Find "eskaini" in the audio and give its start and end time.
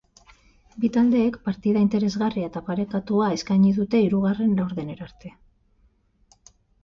3.35-3.71